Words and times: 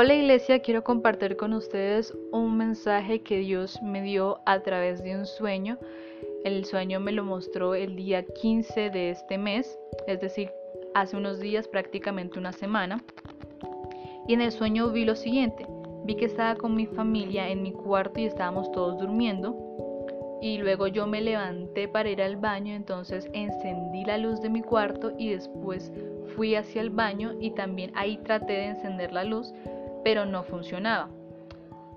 Hola 0.00 0.14
iglesia, 0.14 0.60
quiero 0.60 0.84
compartir 0.84 1.36
con 1.36 1.52
ustedes 1.52 2.16
un 2.30 2.56
mensaje 2.56 3.20
que 3.22 3.38
Dios 3.38 3.82
me 3.82 4.00
dio 4.00 4.38
a 4.46 4.60
través 4.60 5.02
de 5.02 5.16
un 5.16 5.26
sueño. 5.26 5.76
El 6.44 6.64
sueño 6.66 7.00
me 7.00 7.10
lo 7.10 7.24
mostró 7.24 7.74
el 7.74 7.96
día 7.96 8.24
15 8.24 8.90
de 8.90 9.10
este 9.10 9.38
mes, 9.38 9.76
es 10.06 10.20
decir, 10.20 10.52
hace 10.94 11.16
unos 11.16 11.40
días, 11.40 11.66
prácticamente 11.66 12.38
una 12.38 12.52
semana. 12.52 13.02
Y 14.28 14.34
en 14.34 14.40
el 14.40 14.52
sueño 14.52 14.88
vi 14.92 15.04
lo 15.04 15.16
siguiente, 15.16 15.66
vi 16.04 16.14
que 16.14 16.26
estaba 16.26 16.54
con 16.54 16.76
mi 16.76 16.86
familia 16.86 17.48
en 17.48 17.64
mi 17.64 17.72
cuarto 17.72 18.20
y 18.20 18.26
estábamos 18.26 18.70
todos 18.70 18.98
durmiendo. 18.98 19.56
Y 20.40 20.58
luego 20.58 20.86
yo 20.86 21.08
me 21.08 21.20
levanté 21.20 21.88
para 21.88 22.08
ir 22.08 22.22
al 22.22 22.36
baño, 22.36 22.72
entonces 22.72 23.28
encendí 23.32 24.04
la 24.04 24.16
luz 24.16 24.40
de 24.42 24.48
mi 24.48 24.62
cuarto 24.62 25.12
y 25.18 25.30
después 25.30 25.92
fui 26.36 26.54
hacia 26.54 26.82
el 26.82 26.90
baño 26.90 27.32
y 27.40 27.50
también 27.50 27.90
ahí 27.96 28.16
traté 28.18 28.52
de 28.52 28.66
encender 28.66 29.12
la 29.12 29.24
luz, 29.24 29.52
pero 30.04 30.26
no 30.26 30.42
funcionaba. 30.42 31.08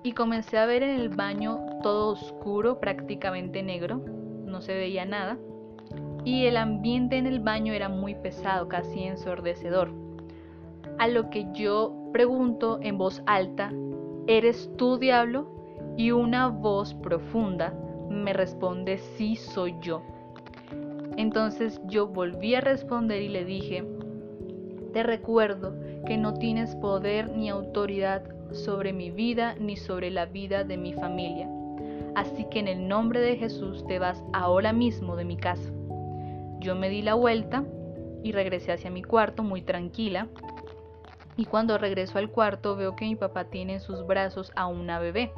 Y 0.04 0.14
comencé 0.14 0.58
a 0.58 0.66
ver 0.66 0.84
en 0.84 1.00
el 1.00 1.10
baño 1.10 1.60
todo 1.84 2.10
oscuro, 2.10 2.80
prácticamente 2.80 3.62
negro, 3.64 4.02
no 4.46 4.62
se 4.62 4.74
veía 4.74 5.06
nada, 5.06 5.38
y 6.24 6.46
el 6.46 6.58
ambiente 6.58 7.18
en 7.18 7.26
el 7.26 7.40
baño 7.40 7.74
era 7.74 7.90
muy 7.90 8.16
pesado, 8.16 8.68
casi 8.68 9.04
ensordecedor. 9.04 9.92
A 11.00 11.08
lo 11.08 11.30
que 11.30 11.48
yo 11.54 11.94
pregunto 12.12 12.80
en 12.82 12.98
voz 12.98 13.24
alta, 13.26 13.72
¿eres 14.28 14.70
tú 14.78 14.98
diablo? 14.98 15.48
Y 15.98 16.12
una 16.12 16.48
voz 16.48 16.94
profunda 16.94 17.74
me 18.10 18.34
responde, 18.34 18.98
sí 18.98 19.36
soy 19.36 19.76
yo. 19.82 20.04
Entonces 21.18 21.82
yo 21.86 22.08
volví 22.08 22.56
a 22.56 22.62
responder 22.62 23.22
y 23.22 23.30
le 23.30 23.46
dije, 23.46 23.84
te 24.94 25.04
recuerdo 25.04 25.74
que 26.06 26.18
no 26.18 26.34
tienes 26.34 26.76
poder 26.76 27.30
ni 27.30 27.50
autoridad 27.50 28.24
sobre 28.52 28.94
mi 28.94 29.12
vida 29.12 29.56
ni 29.60 29.78
sobre 29.78 30.12
la 30.12 30.26
vida 30.26 30.64
de 30.64 30.78
mi 30.78 30.94
familia. 30.94 31.50
Así 32.16 32.46
que 32.46 32.60
en 32.60 32.68
el 32.68 32.88
nombre 32.88 33.20
de 33.22 33.38
Jesús 33.38 33.86
te 33.88 34.00
vas 34.00 34.24
ahora 34.34 34.74
mismo 34.74 35.16
de 35.16 35.26
mi 35.26 35.38
casa. 35.38 35.72
Yo 36.60 36.76
me 36.76 36.90
di 36.90 37.02
la 37.02 37.14
vuelta 37.14 37.64
y 38.24 38.32
regresé 38.34 38.74
hacia 38.74 38.92
mi 38.92 39.02
cuarto 39.02 39.44
muy 39.44 39.62
tranquila. 39.62 40.28
Y 41.38 41.46
cuando 41.46 41.78
regreso 41.78 42.18
al 42.18 42.30
cuarto 42.30 42.76
veo 42.76 42.96
que 42.96 43.06
mi 43.06 43.16
papá 43.16 43.46
tiene 43.46 43.76
en 43.76 43.80
sus 43.80 44.06
brazos 44.06 44.52
a 44.56 44.68
una 44.68 45.00
bebé. 45.00 45.32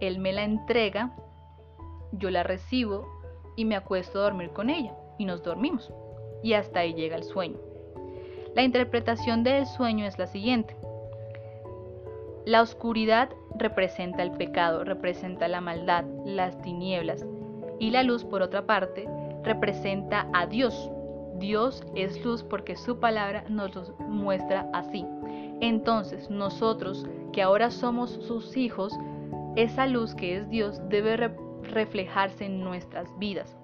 Él 0.00 0.18
me 0.18 0.32
la 0.32 0.44
entrega, 0.44 1.14
yo 2.12 2.30
la 2.30 2.42
recibo 2.42 3.06
y 3.56 3.64
me 3.64 3.76
acuesto 3.76 4.18
a 4.18 4.22
dormir 4.22 4.50
con 4.50 4.70
ella. 4.70 4.94
Y 5.18 5.26
nos 5.26 5.42
dormimos. 5.42 5.92
Y 6.42 6.54
hasta 6.54 6.80
ahí 6.80 6.94
llega 6.94 7.16
el 7.16 7.24
sueño. 7.24 7.67
La 8.58 8.64
interpretación 8.64 9.44
del 9.44 9.66
sueño 9.66 10.04
es 10.04 10.18
la 10.18 10.26
siguiente. 10.26 10.74
La 12.44 12.60
oscuridad 12.60 13.28
representa 13.56 14.24
el 14.24 14.32
pecado, 14.32 14.82
representa 14.82 15.46
la 15.46 15.60
maldad, 15.60 16.04
las 16.24 16.60
tinieblas. 16.60 17.24
Y 17.78 17.90
la 17.90 18.02
luz, 18.02 18.24
por 18.24 18.42
otra 18.42 18.66
parte, 18.66 19.08
representa 19.44 20.26
a 20.32 20.46
Dios. 20.46 20.90
Dios 21.36 21.84
es 21.94 22.24
luz 22.24 22.42
porque 22.42 22.74
su 22.74 22.98
palabra 22.98 23.44
nos 23.48 23.76
lo 23.76 23.84
muestra 24.08 24.68
así. 24.72 25.06
Entonces, 25.60 26.28
nosotros, 26.28 27.06
que 27.32 27.42
ahora 27.42 27.70
somos 27.70 28.10
sus 28.10 28.56
hijos, 28.56 28.92
esa 29.54 29.86
luz 29.86 30.16
que 30.16 30.36
es 30.36 30.50
Dios 30.50 30.80
debe 30.88 31.30
reflejarse 31.62 32.46
en 32.46 32.64
nuestras 32.64 33.06
vidas. 33.20 33.56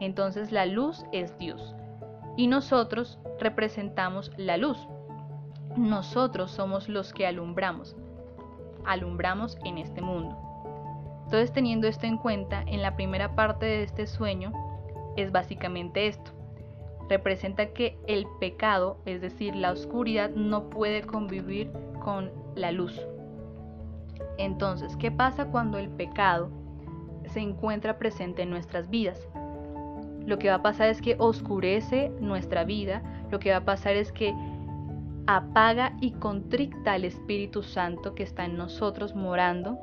Entonces, 0.00 0.52
la 0.52 0.64
luz 0.64 1.04
es 1.12 1.36
Dios 1.36 1.74
y 2.38 2.46
nosotros 2.46 3.18
representamos 3.40 4.30
la 4.36 4.56
luz. 4.56 4.78
Nosotros 5.76 6.52
somos 6.52 6.88
los 6.88 7.12
que 7.12 7.26
alumbramos. 7.26 7.96
Alumbramos 8.86 9.58
en 9.64 9.76
este 9.76 10.00
mundo. 10.00 10.38
Entonces 11.24 11.52
teniendo 11.52 11.88
esto 11.88 12.06
en 12.06 12.16
cuenta, 12.16 12.62
en 12.62 12.80
la 12.80 12.94
primera 12.94 13.34
parte 13.34 13.66
de 13.66 13.82
este 13.82 14.06
sueño 14.06 14.52
es 15.16 15.32
básicamente 15.32 16.06
esto. 16.06 16.30
Representa 17.08 17.72
que 17.72 17.98
el 18.06 18.24
pecado, 18.38 18.98
es 19.04 19.20
decir, 19.20 19.56
la 19.56 19.72
oscuridad, 19.72 20.30
no 20.30 20.70
puede 20.70 21.02
convivir 21.02 21.72
con 22.04 22.30
la 22.54 22.70
luz. 22.70 23.04
Entonces, 24.38 24.96
¿qué 24.96 25.10
pasa 25.10 25.46
cuando 25.46 25.76
el 25.76 25.88
pecado 25.88 26.50
se 27.26 27.40
encuentra 27.40 27.98
presente 27.98 28.42
en 28.42 28.50
nuestras 28.50 28.88
vidas? 28.90 29.28
Lo 30.28 30.38
que 30.38 30.50
va 30.50 30.56
a 30.56 30.62
pasar 30.62 30.90
es 30.90 31.00
que 31.00 31.16
oscurece 31.18 32.10
nuestra 32.20 32.64
vida, 32.64 33.02
lo 33.30 33.38
que 33.38 33.50
va 33.50 33.56
a 33.56 33.64
pasar 33.64 33.96
es 33.96 34.12
que 34.12 34.34
apaga 35.26 35.96
y 36.02 36.12
contricta 36.12 36.92
al 36.92 37.06
Espíritu 37.06 37.62
Santo 37.62 38.14
que 38.14 38.24
está 38.24 38.44
en 38.44 38.58
nosotros 38.58 39.14
morando. 39.14 39.78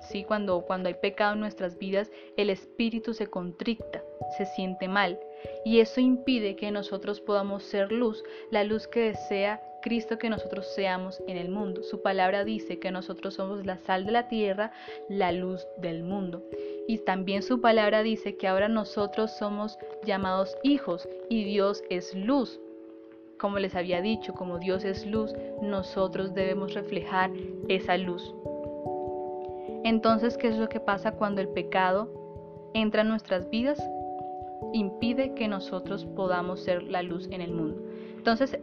¿sí? 0.00 0.24
Cuando, 0.24 0.62
cuando 0.62 0.88
hay 0.88 0.94
pecado 0.94 1.34
en 1.34 1.40
nuestras 1.40 1.78
vidas, 1.78 2.10
el 2.36 2.50
Espíritu 2.50 3.14
se 3.14 3.28
contricta, 3.28 4.02
se 4.36 4.46
siente 4.46 4.88
mal. 4.88 5.18
Y 5.64 5.78
eso 5.78 6.00
impide 6.00 6.56
que 6.56 6.72
nosotros 6.72 7.20
podamos 7.20 7.62
ser 7.62 7.92
luz, 7.92 8.24
la 8.50 8.64
luz 8.64 8.88
que 8.88 9.00
desea 9.00 9.62
Cristo 9.84 10.16
que 10.16 10.30
nosotros 10.30 10.66
seamos 10.74 11.22
en 11.28 11.36
el 11.36 11.50
mundo. 11.50 11.82
Su 11.82 12.00
palabra 12.00 12.42
dice 12.42 12.78
que 12.78 12.90
nosotros 12.90 13.34
somos 13.34 13.66
la 13.66 13.76
sal 13.76 14.06
de 14.06 14.12
la 14.12 14.28
tierra, 14.28 14.72
la 15.10 15.30
luz 15.30 15.66
del 15.76 16.02
mundo. 16.02 16.42
Y 16.88 16.96
también 17.04 17.42
su 17.42 17.60
palabra 17.60 18.02
dice 18.02 18.38
que 18.38 18.48
ahora 18.48 18.66
nosotros 18.68 19.32
somos 19.32 19.78
llamados 20.06 20.56
hijos 20.62 21.06
y 21.28 21.44
Dios 21.44 21.84
es 21.90 22.14
luz. 22.14 22.58
Como 23.38 23.58
les 23.58 23.74
había 23.74 24.00
dicho, 24.00 24.32
como 24.32 24.58
Dios 24.58 24.84
es 24.84 25.04
luz, 25.04 25.34
nosotros 25.60 26.32
debemos 26.32 26.72
reflejar 26.72 27.30
esa 27.68 27.98
luz. 27.98 28.34
Entonces, 29.84 30.38
¿qué 30.38 30.48
es 30.48 30.56
lo 30.56 30.70
que 30.70 30.80
pasa 30.80 31.12
cuando 31.12 31.42
el 31.42 31.48
pecado 31.48 32.70
entra 32.72 33.02
en 33.02 33.10
nuestras 33.10 33.50
vidas? 33.50 33.86
Impide 34.72 35.34
que 35.34 35.46
nosotros 35.46 36.06
podamos 36.06 36.60
ser 36.60 36.84
la 36.84 37.02
luz 37.02 37.28
en 37.30 37.42
el 37.42 37.52
mundo. 37.52 37.82
Entonces, 38.16 38.58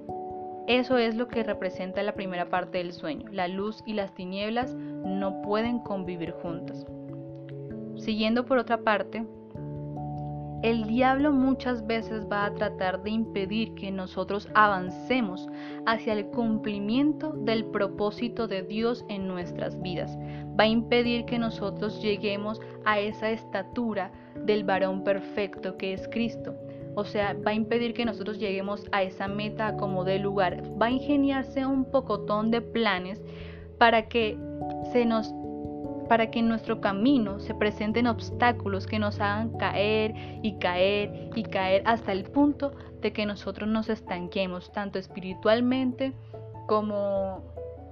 eso 0.67 0.97
es 0.97 1.15
lo 1.15 1.27
que 1.27 1.43
representa 1.43 2.03
la 2.03 2.13
primera 2.13 2.49
parte 2.49 2.77
del 2.77 2.93
sueño. 2.93 3.27
La 3.31 3.47
luz 3.47 3.83
y 3.85 3.93
las 3.93 4.13
tinieblas 4.13 4.73
no 4.73 5.41
pueden 5.41 5.79
convivir 5.79 6.31
juntas. 6.31 6.85
Siguiendo 7.97 8.45
por 8.45 8.57
otra 8.57 8.77
parte, 8.77 9.25
el 10.63 10.85
diablo 10.85 11.31
muchas 11.31 11.87
veces 11.87 12.27
va 12.31 12.45
a 12.45 12.53
tratar 12.53 13.01
de 13.01 13.09
impedir 13.09 13.73
que 13.73 13.89
nosotros 13.89 14.47
avancemos 14.53 15.49
hacia 15.87 16.13
el 16.13 16.27
cumplimiento 16.27 17.31
del 17.31 17.65
propósito 17.65 18.47
de 18.47 18.61
Dios 18.61 19.03
en 19.09 19.27
nuestras 19.27 19.81
vidas. 19.81 20.15
Va 20.59 20.65
a 20.65 20.67
impedir 20.67 21.25
que 21.25 21.39
nosotros 21.39 21.99
lleguemos 22.03 22.61
a 22.85 22.99
esa 22.99 23.31
estatura 23.31 24.11
del 24.45 24.63
varón 24.63 25.03
perfecto 25.03 25.77
que 25.77 25.93
es 25.93 26.07
Cristo. 26.09 26.53
O 26.95 27.05
sea, 27.05 27.35
va 27.45 27.51
a 27.51 27.53
impedir 27.53 27.93
que 27.93 28.05
nosotros 28.05 28.37
lleguemos 28.37 28.85
a 28.91 29.03
esa 29.03 29.27
meta 29.27 29.77
como 29.77 30.03
de 30.03 30.19
lugar. 30.19 30.61
Va 30.81 30.87
a 30.87 30.91
ingeniarse 30.91 31.65
un 31.65 31.85
pocotón 31.85 32.51
de 32.51 32.61
planes 32.61 33.21
para 33.77 34.07
que 34.07 34.37
se 34.91 35.05
nos 35.05 35.33
para 36.07 36.29
que 36.29 36.39
en 36.39 36.49
nuestro 36.49 36.81
camino 36.81 37.39
se 37.39 37.55
presenten 37.55 38.05
obstáculos 38.05 38.85
que 38.85 38.99
nos 38.99 39.21
hagan 39.21 39.57
caer 39.57 40.13
y 40.43 40.59
caer 40.59 41.29
y 41.35 41.43
caer 41.43 41.83
hasta 41.85 42.11
el 42.11 42.25
punto 42.25 42.73
de 42.99 43.13
que 43.13 43.25
nosotros 43.25 43.69
nos 43.69 43.87
estanquemos 43.87 44.73
tanto 44.73 44.99
espiritualmente 44.99 46.11
como 46.67 47.41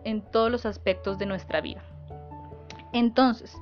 en 0.03 0.21
todos 0.21 0.51
los 0.51 0.65
aspectos 0.65 1.17
de 1.17 1.27
nuestra 1.27 1.61
vida. 1.61 1.81
Entonces, 2.91 3.55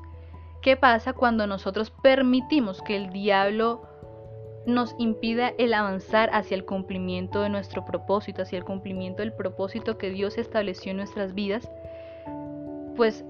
¿qué 0.64 0.76
pasa 0.76 1.14
cuando 1.14 1.46
nosotros 1.46 1.92
permitimos 1.92 2.82
que 2.82 2.96
el 2.96 3.12
diablo 3.12 3.84
nos 4.68 4.94
impida 5.00 5.54
el 5.58 5.74
avanzar 5.74 6.30
hacia 6.34 6.56
el 6.56 6.66
cumplimiento 6.66 7.42
de 7.42 7.50
nuestro 7.50 7.86
propósito, 7.86 8.42
hacia 8.42 8.58
el 8.58 8.66
cumplimiento 8.66 9.24
del 9.24 9.32
propósito 9.32 9.98
que 9.98 10.10
Dios 10.10 10.38
estableció 10.38 10.92
en 10.92 10.98
nuestras 10.98 11.34
vidas, 11.34 11.72
pues 12.98 13.24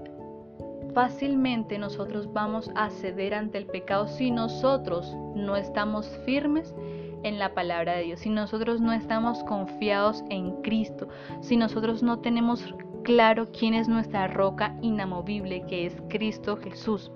fácilmente 0.94 1.78
nosotros 1.78 2.32
vamos 2.32 2.72
a 2.74 2.90
ceder 2.90 3.34
ante 3.34 3.56
el 3.56 3.66
pecado 3.66 4.08
si 4.08 4.32
nosotros 4.32 5.14
no 5.36 5.56
estamos 5.56 6.08
firmes 6.26 6.74
en 7.22 7.38
la 7.38 7.54
palabra 7.54 7.94
de 7.94 8.02
Dios, 8.02 8.20
si 8.20 8.30
nosotros 8.30 8.80
no 8.80 8.92
estamos 8.92 9.44
confiados 9.44 10.24
en 10.30 10.60
Cristo, 10.62 11.08
si 11.40 11.56
nosotros 11.56 12.02
no 12.02 12.18
tenemos 12.18 12.74
claro 13.04 13.46
quién 13.52 13.74
es 13.74 13.86
nuestra 13.86 14.26
roca 14.26 14.76
inamovible, 14.82 15.64
que 15.66 15.86
es 15.86 15.96
Cristo 16.08 16.56
Jesús. 16.56 17.12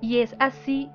Y 0.00 0.18
es 0.18 0.34
así 0.38 0.88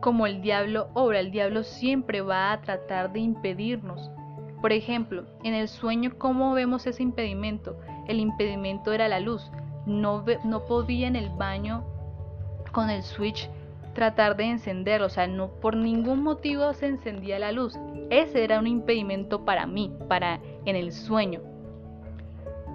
como 0.00 0.26
el 0.26 0.42
diablo 0.42 0.88
obra, 0.94 1.20
el 1.20 1.30
diablo 1.30 1.62
siempre 1.62 2.20
va 2.20 2.52
a 2.52 2.60
tratar 2.60 3.12
de 3.12 3.20
impedirnos. 3.20 4.10
Por 4.60 4.72
ejemplo, 4.72 5.24
en 5.42 5.54
el 5.54 5.68
sueño, 5.68 6.12
¿cómo 6.18 6.52
vemos 6.52 6.86
ese 6.86 7.02
impedimento? 7.02 7.78
El 8.08 8.20
impedimento 8.20 8.92
era 8.92 9.08
la 9.08 9.20
luz. 9.20 9.50
No, 9.86 10.24
no 10.44 10.64
podía 10.66 11.08
en 11.08 11.16
el 11.16 11.30
baño 11.30 11.84
con 12.72 12.90
el 12.90 13.02
switch 13.02 13.48
tratar 13.94 14.36
de 14.36 14.44
encenderlo, 14.44 15.06
o 15.06 15.10
sea, 15.10 15.26
no 15.26 15.48
por 15.48 15.76
ningún 15.76 16.22
motivo 16.22 16.72
se 16.74 16.86
encendía 16.86 17.38
la 17.38 17.52
luz. 17.52 17.74
Ese 18.10 18.44
era 18.44 18.58
un 18.58 18.66
impedimento 18.66 19.44
para 19.44 19.66
mí, 19.66 19.92
para 20.08 20.40
en 20.64 20.76
el 20.76 20.92
sueño. 20.92 21.49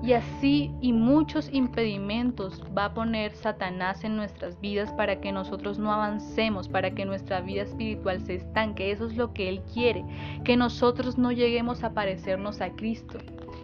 Y 0.05 0.13
así 0.13 0.71
y 0.81 0.93
muchos 0.93 1.49
impedimentos 1.51 2.61
va 2.77 2.85
a 2.85 2.93
poner 2.93 3.35
Satanás 3.35 4.03
en 4.03 4.15
nuestras 4.15 4.61
vidas 4.61 4.93
para 4.93 5.19
que 5.19 5.31
nosotros 5.31 5.79
no 5.79 5.91
avancemos, 5.91 6.69
para 6.69 6.91
que 6.91 7.05
nuestra 7.05 7.41
vida 7.41 7.63
espiritual 7.63 8.21
se 8.21 8.35
estanque. 8.35 8.91
Eso 8.91 9.07
es 9.07 9.17
lo 9.17 9.33
que 9.33 9.49
Él 9.49 9.63
quiere, 9.73 10.05
que 10.43 10.57
nosotros 10.57 11.17
no 11.17 11.31
lleguemos 11.31 11.83
a 11.83 11.95
parecernos 11.95 12.61
a 12.61 12.75
Cristo, 12.75 13.17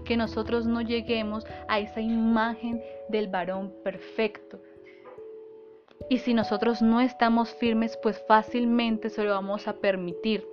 que 0.04 0.18
nosotros 0.18 0.66
no 0.66 0.82
lleguemos 0.82 1.46
a 1.68 1.80
esa 1.80 2.02
imagen 2.02 2.82
del 3.10 3.28
varón 3.28 3.72
perfecto. 3.84 4.60
Y 6.10 6.18
si 6.18 6.34
nosotros 6.34 6.82
no 6.82 7.02
estamos 7.02 7.54
firmes, 7.54 8.00
pues 8.02 8.20
fácilmente 8.28 9.12
se 9.12 9.24
lo 9.24 9.30
vamos 9.30 9.68
a 9.68 9.74
permitir. 9.74 10.44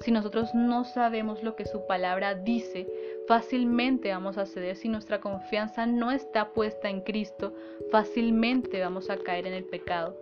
Si 0.00 0.12
nosotros 0.12 0.54
no 0.54 0.84
sabemos 0.84 1.42
lo 1.42 1.56
que 1.56 1.64
su 1.64 1.86
palabra 1.86 2.34
dice, 2.34 2.86
fácilmente 3.28 4.10
vamos 4.10 4.38
a 4.38 4.46
ceder. 4.46 4.74
Si 4.74 4.88
nuestra 4.88 5.20
confianza 5.20 5.86
no 5.86 6.10
está 6.10 6.52
puesta 6.52 6.88
en 6.88 7.02
Cristo, 7.02 7.54
fácilmente 7.92 8.80
vamos 8.80 9.10
a 9.10 9.18
caer 9.18 9.46
en 9.46 9.52
el 9.52 9.64
pecado. 9.64 10.16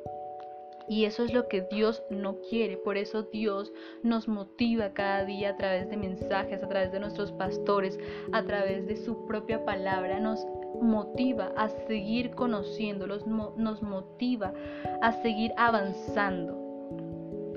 Y 0.88 1.04
eso 1.04 1.24
es 1.24 1.32
lo 1.32 1.48
que 1.48 1.62
Dios 1.62 2.02
no 2.10 2.38
quiere. 2.48 2.76
Por 2.76 2.96
eso 2.96 3.22
Dios 3.22 3.72
nos 4.02 4.28
motiva 4.28 4.92
cada 4.92 5.24
día 5.24 5.50
a 5.50 5.56
través 5.56 5.88
de 5.88 5.96
mensajes, 5.96 6.62
a 6.62 6.68
través 6.68 6.92
de 6.92 7.00
nuestros 7.00 7.32
pastores, 7.32 7.98
a 8.32 8.42
través 8.42 8.86
de 8.86 8.96
su 8.96 9.26
propia 9.26 9.64
palabra. 9.64 10.20
Nos 10.20 10.44
motiva 10.80 11.52
a 11.56 11.68
seguir 11.88 12.32
conociéndolos, 12.32 13.26
nos 13.26 13.82
motiva 13.82 14.52
a 15.00 15.12
seguir 15.22 15.52
avanzando 15.56 16.66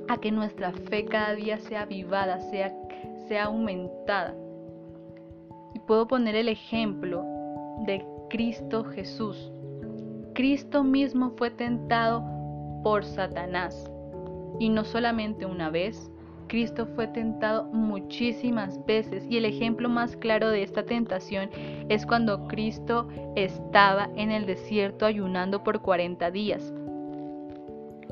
a 0.07 0.18
que 0.19 0.31
nuestra 0.31 0.72
fe 0.74 1.06
cada 1.06 1.36
día 1.36 1.60
sea 1.60 1.81
avivada, 1.81 2.40
sea, 2.50 2.75
sea 3.28 3.45
aumentada. 3.45 4.36
Puedo 5.89 6.07
poner 6.07 6.36
el 6.36 6.50
ejemplo 6.50 7.25
de 7.88 8.06
Cristo 8.30 8.83
Jesús. 8.83 9.51
Cristo 10.36 10.83
mismo 10.83 11.31
fue 11.31 11.50
tentado 11.50 12.24
por 12.83 13.03
Satanás. 13.03 13.89
Y 14.59 14.69
no 14.69 14.83
solamente 14.83 15.47
una 15.47 15.71
vez, 15.71 16.12
Cristo 16.45 16.86
fue 16.94 17.07
tentado 17.07 17.63
muchísimas 17.74 18.86
veces 18.86 19.25
y 19.27 19.38
el 19.38 19.45
ejemplo 19.45 19.89
más 19.89 20.15
claro 20.15 20.50
de 20.50 20.62
esta 20.62 20.86
tentación 20.86 21.50
es 21.89 22.06
cuando 22.06 22.47
Cristo 22.47 23.07
estaba 23.35 24.12
en 24.15 24.30
el 24.30 24.45
desierto 24.45 25.07
ayunando 25.07 25.63
por 25.63 25.81
40 25.81 26.30
días. 26.30 26.71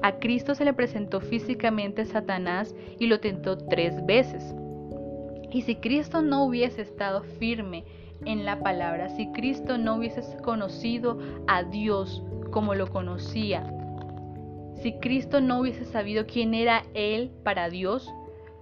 A 0.02 0.14
Cristo 0.14 0.56
se 0.56 0.66
le 0.66 0.74
presentó 0.74 1.22
físicamente 1.22 2.06
Satanás 2.06 2.74
y 2.98 3.06
lo 3.06 3.20
tentó 3.20 3.56
tres 3.56 4.04
veces. 4.08 4.56
Y 5.52 5.62
si 5.62 5.76
Cristo 5.76 6.22
no 6.22 6.44
hubiese 6.44 6.82
estado 6.82 7.24
firme 7.24 7.86
en 8.26 8.46
la 8.46 8.60
palabra, 8.60 9.10
si 9.10 9.32
Cristo 9.32 9.78
no 9.78 9.96
hubiese 9.96 10.22
conocido 10.42 11.18
a 11.48 11.64
Dios 11.64 12.24
como 12.52 12.76
lo 12.76 12.88
conocía, 12.88 13.72
si 14.82 14.94
Cristo 14.94 15.42
no 15.42 15.60
hubiese 15.60 15.86
sabido 15.86 16.26
quién 16.28 16.54
era 16.54 16.84
Él 16.94 17.32
para 17.44 17.70
Dios, 17.70 18.12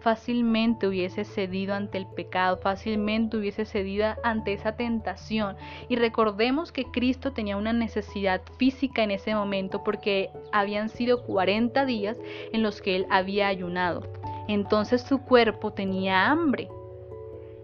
fácilmente 0.06 0.88
hubiese 0.88 1.26
cedido 1.26 1.74
ante 1.74 1.98
el 1.98 2.06
pecado, 2.06 2.58
fácilmente 2.58 3.38
hubiese 3.38 3.66
cedido 3.66 4.14
ante 4.24 4.54
esa 4.54 4.76
tentación. 4.76 5.56
Y 5.90 5.96
recordemos 5.96 6.72
que 6.72 6.86
Cristo 6.86 7.34
tenía 7.34 7.58
una 7.58 7.74
necesidad 7.74 8.42
física 8.60 9.02
en 9.02 9.10
ese 9.10 9.34
momento 9.34 9.84
porque 9.84 10.30
habían 10.52 10.90
sido 10.90 11.24
40 11.24 11.86
días 11.86 12.18
en 12.54 12.62
los 12.62 12.84
que 12.84 12.96
él 12.96 13.08
había 13.10 13.48
ayunado. 13.48 14.04
Entonces 14.48 15.02
su 15.02 15.20
cuerpo 15.20 15.74
tenía 15.74 16.30
hambre. 16.30 16.70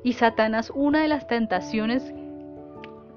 Y 0.03 0.13
Satanás, 0.13 0.71
una 0.73 1.01
de 1.01 1.07
las 1.07 1.27
tentaciones 1.27 2.13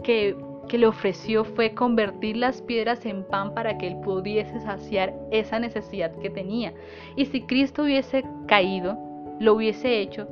que, 0.02 0.36
que 0.68 0.78
le 0.78 0.86
ofreció 0.86 1.44
fue 1.44 1.74
convertir 1.74 2.36
las 2.36 2.60
piedras 2.60 3.06
en 3.06 3.24
pan 3.24 3.54
para 3.54 3.78
que 3.78 3.86
él 3.86 3.96
pudiese 4.04 4.60
saciar 4.60 5.14
esa 5.30 5.58
necesidad 5.58 6.14
que 6.18 6.30
tenía. 6.30 6.74
Y 7.16 7.26
si 7.26 7.42
Cristo 7.42 7.84
hubiese 7.84 8.24
caído, 8.46 8.98
lo 9.40 9.54
hubiese 9.54 10.00
hecho, 10.00 10.28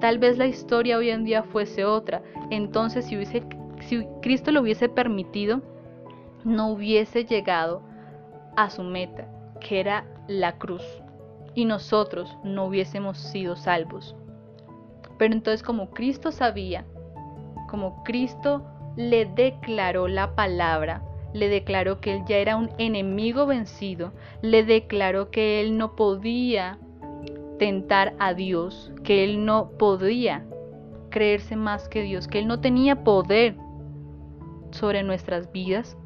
tal 0.00 0.18
vez 0.18 0.36
la 0.36 0.46
historia 0.46 0.98
hoy 0.98 1.10
en 1.10 1.24
día 1.24 1.42
fuese 1.42 1.84
otra. 1.84 2.22
Entonces, 2.50 3.06
si, 3.06 3.16
hubiese, 3.16 3.42
si 3.80 4.06
Cristo 4.20 4.52
lo 4.52 4.60
hubiese 4.60 4.88
permitido, 4.88 5.62
no 6.44 6.70
hubiese 6.70 7.24
llegado 7.24 7.82
a 8.56 8.70
su 8.70 8.82
meta, 8.82 9.26
que 9.60 9.80
era 9.80 10.04
la 10.28 10.58
cruz, 10.58 10.84
y 11.54 11.64
nosotros 11.64 12.36
no 12.42 12.66
hubiésemos 12.66 13.18
sido 13.18 13.56
salvos. 13.56 14.16
Pero 15.18 15.34
entonces 15.34 15.62
como 15.62 15.90
Cristo 15.90 16.32
sabía, 16.32 16.84
como 17.68 18.02
Cristo 18.04 18.64
le 18.96 19.26
declaró 19.26 20.08
la 20.08 20.34
palabra, 20.34 21.02
le 21.32 21.48
declaró 21.48 22.00
que 22.00 22.14
él 22.14 22.22
ya 22.26 22.36
era 22.36 22.56
un 22.56 22.70
enemigo 22.78 23.46
vencido, 23.46 24.12
le 24.40 24.64
declaró 24.64 25.30
que 25.30 25.60
él 25.60 25.76
no 25.76 25.96
podía 25.96 26.78
tentar 27.58 28.14
a 28.18 28.34
Dios, 28.34 28.92
que 29.02 29.24
él 29.24 29.44
no 29.44 29.70
podía 29.70 30.46
creerse 31.10 31.56
más 31.56 31.88
que 31.88 32.02
Dios, 32.02 32.28
que 32.28 32.38
él 32.40 32.46
no 32.46 32.60
tenía 32.60 33.04
poder 33.04 33.56
sobre 34.70 35.02
nuestras 35.02 35.50
vidas, 35.52 35.96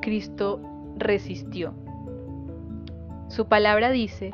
Cristo 0.00 0.60
resistió. 0.96 1.74
Su 3.28 3.48
palabra 3.48 3.90
dice, 3.90 4.30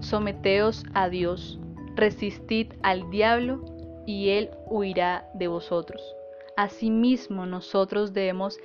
someteos 0.00 0.84
a 0.94 1.08
Dios, 1.08 1.60
resistid 1.94 2.72
al 2.82 3.10
diablo 3.10 3.62
y 4.06 4.30
él 4.30 4.50
huirá 4.66 5.28
de 5.34 5.46
vosotros. 5.46 6.02
Asimismo 6.56 7.44
nosotros 7.46 8.12
debemos 8.12 8.58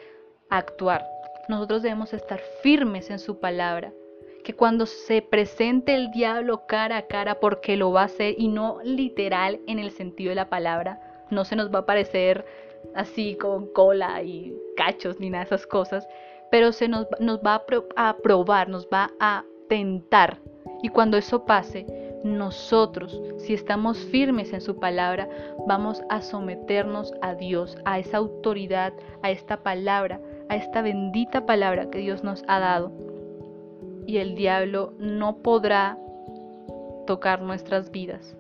actuar, 0.49 1.05
nosotros 1.49 1.81
debemos 1.81 2.13
estar 2.13 2.39
firmes 2.63 3.09
en 3.09 3.19
su 3.19 3.39
palabra, 3.39 3.91
que 4.43 4.55
cuando 4.55 4.85
se 4.85 5.21
presente 5.21 5.93
el 5.93 6.11
diablo 6.11 6.65
cara 6.65 6.97
a 6.97 7.07
cara, 7.07 7.39
porque 7.39 7.75
lo 7.75 7.91
va 7.91 8.03
a 8.03 8.05
hacer 8.05 8.35
y 8.37 8.47
no 8.47 8.79
literal 8.83 9.59
en 9.67 9.79
el 9.79 9.91
sentido 9.91 10.29
de 10.29 10.35
la 10.35 10.49
palabra, 10.49 11.01
no 11.29 11.43
se 11.43 11.55
nos 11.55 11.73
va 11.73 11.79
a 11.79 11.85
parecer 11.85 12.45
así 12.95 13.35
con 13.35 13.67
cola 13.73 14.23
y 14.23 14.55
cachos 14.77 15.19
ni 15.19 15.29
nada 15.29 15.43
de 15.43 15.47
esas 15.47 15.67
cosas, 15.67 16.07
pero 16.51 16.71
se 16.71 16.87
nos, 16.87 17.07
nos 17.19 17.39
va 17.39 17.63
a, 17.95 18.09
a 18.09 18.17
probar, 18.17 18.69
nos 18.69 18.87
va 18.87 19.11
a 19.19 19.43
tentar. 19.67 20.39
Y 20.81 20.89
cuando 20.89 21.17
eso 21.17 21.45
pase, 21.45 21.85
nosotros, 22.23 23.21
si 23.37 23.53
estamos 23.53 23.97
firmes 23.97 24.51
en 24.53 24.61
su 24.61 24.79
palabra, 24.79 25.29
vamos 25.67 26.01
a 26.09 26.21
someternos 26.21 27.13
a 27.21 27.35
Dios, 27.35 27.77
a 27.85 27.99
esa 27.99 28.17
autoridad, 28.17 28.93
a 29.21 29.31
esta 29.31 29.57
palabra, 29.57 30.19
a 30.49 30.55
esta 30.55 30.81
bendita 30.81 31.45
palabra 31.45 31.89
que 31.89 31.99
Dios 31.99 32.23
nos 32.23 32.43
ha 32.47 32.59
dado 32.59 32.91
y 34.09 34.17
el 34.17 34.33
diablo 34.33 34.93
no 34.97 35.37
podrá 35.37 35.97
tocar 37.05 37.43
nuestras 37.43 37.91
vidas 37.91 38.35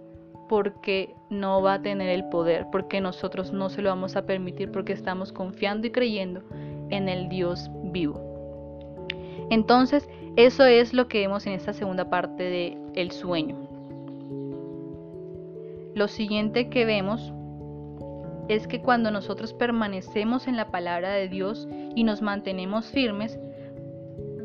porque 0.47 1.13
no 1.29 1.61
va 1.61 1.75
a 1.75 1.81
tener 1.83 2.09
el 2.09 2.27
poder, 2.29 2.65
porque 2.71 2.99
nosotros 3.01 3.53
no 3.53 3.69
se 3.69 3.83
lo 3.83 3.89
vamos 3.89 4.15
a 4.15 4.25
permitir, 4.25 4.71
porque 4.71 4.93
estamos 4.93 5.31
confiando 5.31 5.85
y 5.85 5.91
creyendo 5.91 6.41
en 6.89 7.09
el 7.09 7.29
Dios 7.29 7.69
vivo. 7.83 8.21
Entonces, 9.49 10.07
eso 10.35 10.65
es 10.65 10.93
lo 10.93 11.07
que 11.07 11.19
vemos 11.19 11.47
en 11.47 11.53
esta 11.53 11.73
segunda 11.73 12.09
parte 12.09 12.43
del 12.43 12.77
el 12.95 13.11
sueño. 13.11 13.55
Lo 15.95 16.07
siguiente 16.07 16.69
que 16.69 16.85
vemos 16.85 17.33
es 18.47 18.67
que 18.67 18.81
cuando 18.81 19.11
nosotros 19.11 19.53
permanecemos 19.53 20.47
en 20.47 20.55
la 20.55 20.71
palabra 20.71 21.11
de 21.11 21.27
Dios 21.27 21.67
y 21.95 22.03
nos 22.03 22.21
mantenemos 22.21 22.87
firmes, 22.87 23.39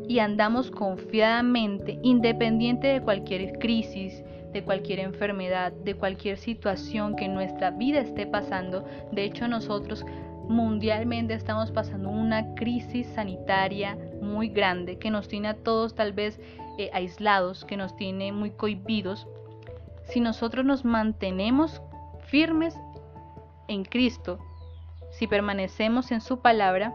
y 0.07 0.19
andamos 0.19 0.71
confiadamente, 0.71 1.99
independiente 2.03 2.87
de 2.87 3.01
cualquier 3.01 3.57
crisis, 3.59 4.23
de 4.53 4.63
cualquier 4.63 4.99
enfermedad, 4.99 5.71
de 5.71 5.95
cualquier 5.95 6.37
situación 6.37 7.15
que 7.15 7.27
nuestra 7.27 7.71
vida 7.71 8.01
esté 8.01 8.25
pasando. 8.27 8.85
De 9.11 9.23
hecho, 9.25 9.47
nosotros 9.47 10.05
mundialmente 10.49 11.33
estamos 11.33 11.71
pasando 11.71 12.09
una 12.09 12.55
crisis 12.55 13.07
sanitaria 13.07 13.97
muy 14.21 14.49
grande 14.49 14.97
que 14.97 15.11
nos 15.11 15.27
tiene 15.27 15.49
a 15.49 15.53
todos 15.55 15.95
tal 15.95 16.13
vez 16.13 16.39
eh, 16.77 16.89
aislados, 16.93 17.65
que 17.65 17.77
nos 17.77 17.95
tiene 17.95 18.31
muy 18.31 18.51
cohibidos. 18.51 19.27
Si 20.05 20.19
nosotros 20.19 20.65
nos 20.65 20.85
mantenemos 20.85 21.81
firmes 22.27 22.77
en 23.67 23.83
Cristo, 23.83 24.39
si 25.11 25.27
permanecemos 25.27 26.11
en 26.11 26.21
su 26.21 26.39
palabra, 26.39 26.93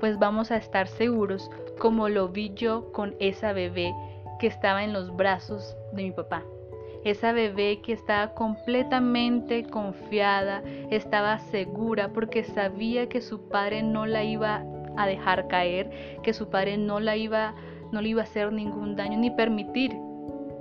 pues 0.00 0.18
vamos 0.18 0.50
a 0.50 0.56
estar 0.56 0.88
seguros 0.88 1.50
como 1.78 2.08
lo 2.08 2.28
vi 2.28 2.52
yo 2.54 2.92
con 2.92 3.14
esa 3.20 3.52
bebé 3.52 3.94
que 4.40 4.46
estaba 4.46 4.84
en 4.84 4.92
los 4.92 5.14
brazos 5.14 5.76
de 5.92 6.02
mi 6.02 6.10
papá. 6.10 6.42
Esa 7.04 7.32
bebé 7.32 7.80
que 7.80 7.92
estaba 7.92 8.34
completamente 8.34 9.64
confiada, 9.64 10.62
estaba 10.90 11.38
segura 11.38 12.12
porque 12.12 12.44
sabía 12.44 13.08
que 13.08 13.20
su 13.20 13.48
padre 13.48 13.82
no 13.82 14.06
la 14.06 14.24
iba 14.24 14.62
a 14.96 15.06
dejar 15.06 15.48
caer, 15.48 16.18
que 16.22 16.32
su 16.32 16.48
padre 16.48 16.76
no 16.76 17.00
la 17.00 17.16
iba 17.16 17.54
no 17.92 18.00
le 18.00 18.08
iba 18.08 18.22
a 18.22 18.24
hacer 18.24 18.52
ningún 18.52 18.96
daño 18.96 19.18
ni 19.18 19.30
permitir 19.30 19.92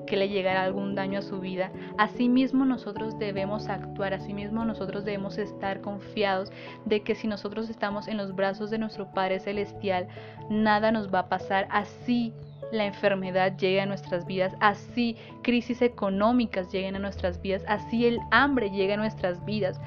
que 0.05 0.17
le 0.17 0.27
llegara 0.27 0.63
algún 0.63 0.93
daño 0.93 1.19
a 1.19 1.21
su 1.21 1.39
vida. 1.39 1.71
Asimismo 1.97 2.65
nosotros 2.65 3.17
debemos 3.17 3.69
actuar, 3.69 4.13
asimismo 4.13 4.65
nosotros 4.65 5.05
debemos 5.05 5.37
estar 5.37 5.79
confiados 5.79 6.51
de 6.85 7.01
que 7.01 7.15
si 7.15 7.27
nosotros 7.27 7.69
estamos 7.69 8.09
en 8.09 8.17
los 8.17 8.35
brazos 8.35 8.69
de 8.69 8.77
nuestro 8.77 9.13
Padre 9.13 9.39
Celestial, 9.39 10.09
nada 10.49 10.91
nos 10.91 11.13
va 11.13 11.19
a 11.19 11.29
pasar 11.29 11.67
así 11.71 12.33
la 12.71 12.85
enfermedad 12.85 13.57
llegue 13.57 13.81
a 13.81 13.85
nuestras 13.85 14.25
vidas, 14.25 14.53
así 14.59 15.15
crisis 15.41 15.81
económicas 15.81 16.71
lleguen 16.71 16.95
a 16.95 16.99
nuestras 16.99 17.41
vidas, 17.41 17.63
así 17.67 18.05
el 18.05 18.19
hambre 18.31 18.69
llegue 18.69 18.93
a 18.93 18.97
nuestras 18.97 19.43
vidas, 19.45 19.79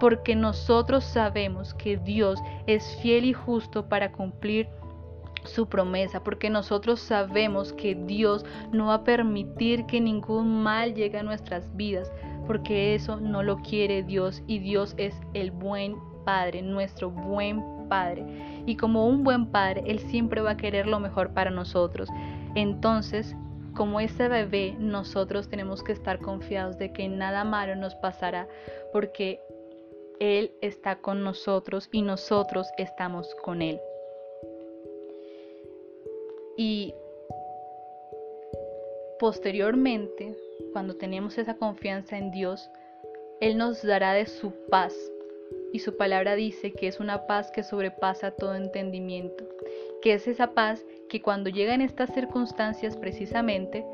porque 0.00 0.36
nosotros 0.36 1.04
sabemos 1.04 1.74
que 1.74 1.96
Dios 1.96 2.40
es 2.66 2.96
fiel 3.02 3.24
y 3.24 3.32
justo 3.32 3.88
para 3.88 4.12
cumplir 4.12 4.68
su 5.44 5.68
promesa, 5.68 6.22
porque 6.22 6.50
nosotros 6.50 7.00
sabemos 7.00 7.72
que 7.72 7.94
Dios 7.94 8.44
no 8.72 8.86
va 8.86 8.94
a 8.94 9.04
permitir 9.04 9.86
que 9.86 10.00
ningún 10.00 10.62
mal 10.62 10.94
llegue 10.94 11.18
a 11.18 11.22
nuestras 11.22 11.74
vidas, 11.76 12.12
porque 12.46 12.94
eso 12.94 13.18
no 13.20 13.42
lo 13.42 13.58
quiere 13.58 14.02
Dios 14.02 14.42
y 14.46 14.58
Dios 14.58 14.94
es 14.96 15.14
el 15.34 15.50
buen 15.50 15.96
Padre, 16.24 16.62
nuestro 16.62 17.10
buen 17.10 17.62
Padre. 17.88 18.24
Y 18.68 18.76
como 18.76 19.06
un 19.06 19.24
buen 19.24 19.46
Padre, 19.46 19.82
Él 19.86 19.98
siempre 19.98 20.42
va 20.42 20.50
a 20.50 20.56
querer 20.58 20.86
lo 20.86 21.00
mejor 21.00 21.32
para 21.32 21.50
nosotros. 21.50 22.10
Entonces, 22.54 23.34
como 23.74 23.98
ese 23.98 24.28
bebé, 24.28 24.76
nosotros 24.78 25.48
tenemos 25.48 25.82
que 25.82 25.92
estar 25.92 26.18
confiados 26.18 26.76
de 26.76 26.92
que 26.92 27.08
nada 27.08 27.44
malo 27.44 27.76
nos 27.76 27.94
pasará, 27.94 28.46
porque 28.92 29.40
Él 30.20 30.52
está 30.60 30.96
con 30.96 31.24
nosotros 31.24 31.88
y 31.92 32.02
nosotros 32.02 32.68
estamos 32.76 33.34
con 33.42 33.62
Él. 33.62 33.80
Y 36.58 36.92
posteriormente, 39.18 40.36
cuando 40.74 40.92
tenemos 40.92 41.38
esa 41.38 41.54
confianza 41.54 42.18
en 42.18 42.32
Dios, 42.32 42.68
Él 43.40 43.56
nos 43.56 43.82
dará 43.82 44.12
de 44.12 44.26
su 44.26 44.52
paz. 44.68 44.94
Y 45.72 45.80
su 45.80 45.96
palabra 45.96 46.34
dice 46.34 46.72
que 46.72 46.88
es 46.88 47.00
una 47.00 47.26
paz 47.26 47.50
que 47.50 47.62
sobrepasa 47.62 48.30
todo 48.30 48.54
entendimiento, 48.54 49.44
que 50.02 50.14
es 50.14 50.26
esa 50.26 50.52
paz 50.52 50.84
que 51.08 51.20
cuando 51.20 51.50
llegan 51.50 51.80
estas 51.80 52.12
circunstancias 52.14 52.96
precisamente, 52.96 53.84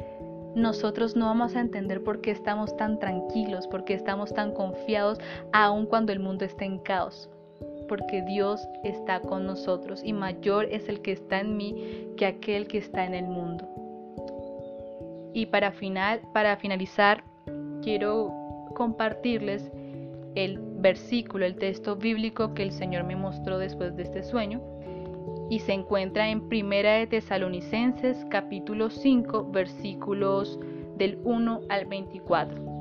nosotros 0.54 1.16
no 1.16 1.26
vamos 1.26 1.56
a 1.56 1.60
entender 1.60 2.02
por 2.04 2.20
qué 2.20 2.30
estamos 2.30 2.76
tan 2.76 3.00
tranquilos, 3.00 3.66
por 3.66 3.84
qué 3.84 3.94
estamos 3.94 4.32
tan 4.32 4.52
confiados, 4.52 5.18
aun 5.52 5.86
cuando 5.86 6.12
el 6.12 6.20
mundo 6.20 6.44
esté 6.44 6.64
en 6.64 6.78
caos 6.78 7.28
porque 7.88 8.22
Dios 8.22 8.66
está 8.82 9.20
con 9.20 9.46
nosotros 9.46 10.02
y 10.04 10.12
mayor 10.12 10.66
es 10.70 10.88
el 10.88 11.00
que 11.02 11.12
está 11.12 11.40
en 11.40 11.56
mí 11.56 12.08
que 12.16 12.26
aquel 12.26 12.66
que 12.66 12.78
está 12.78 13.04
en 13.04 13.14
el 13.14 13.26
mundo. 13.26 13.68
Y 15.32 15.46
para, 15.46 15.72
final, 15.72 16.20
para 16.32 16.56
finalizar, 16.56 17.24
quiero 17.82 18.32
compartirles 18.74 19.70
el 20.34 20.58
versículo, 20.58 21.44
el 21.44 21.56
texto 21.56 21.96
bíblico 21.96 22.54
que 22.54 22.62
el 22.62 22.72
Señor 22.72 23.04
me 23.04 23.16
mostró 23.16 23.58
después 23.58 23.96
de 23.96 24.02
este 24.02 24.22
sueño 24.22 24.60
y 25.50 25.60
se 25.60 25.72
encuentra 25.72 26.28
en 26.30 26.48
Primera 26.48 26.94
de 26.94 27.06
Tesalonicenses 27.06 28.24
capítulo 28.30 28.90
5 28.90 29.50
versículos 29.50 30.58
del 30.96 31.18
1 31.24 31.60
al 31.68 31.86
24. 31.86 32.73